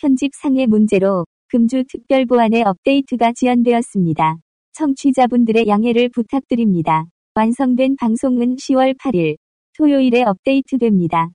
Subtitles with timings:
[0.00, 4.38] 편집상의 문제로 금주 특별보안의 업데이트가 지연되었습니다.
[4.72, 7.04] 청취자분들의 양해를 부탁드립니다.
[7.34, 9.36] 완성된 방송은 10월 8일
[9.76, 11.28] 토요일에 업데이트됩니다.